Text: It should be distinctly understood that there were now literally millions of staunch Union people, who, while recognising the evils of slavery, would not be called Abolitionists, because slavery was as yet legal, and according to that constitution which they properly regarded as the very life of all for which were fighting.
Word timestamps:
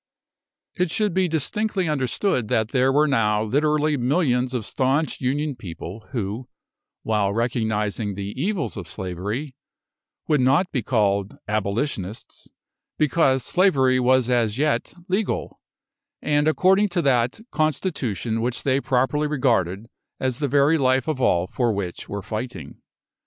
It 0.73 0.89
should 0.89 1.13
be 1.13 1.27
distinctly 1.27 1.87
understood 1.87 2.47
that 2.47 2.69
there 2.69 2.91
were 2.91 3.07
now 3.07 3.43
literally 3.43 3.97
millions 3.97 4.55
of 4.55 4.65
staunch 4.65 5.21
Union 5.21 5.55
people, 5.55 6.07
who, 6.09 6.49
while 7.03 7.31
recognising 7.33 8.15
the 8.15 8.31
evils 8.35 8.75
of 8.77 8.87
slavery, 8.87 9.53
would 10.27 10.41
not 10.41 10.71
be 10.71 10.81
called 10.81 11.37
Abolitionists, 11.47 12.49
because 12.97 13.43
slavery 13.45 13.99
was 13.99 14.27
as 14.27 14.57
yet 14.57 14.91
legal, 15.07 15.61
and 16.19 16.47
according 16.47 16.89
to 16.89 17.03
that 17.03 17.39
constitution 17.51 18.41
which 18.41 18.63
they 18.63 18.81
properly 18.81 19.27
regarded 19.27 19.87
as 20.19 20.39
the 20.39 20.47
very 20.47 20.79
life 20.79 21.07
of 21.07 21.21
all 21.21 21.45
for 21.45 21.71
which 21.71 22.09
were 22.09 22.23
fighting. 22.23 22.81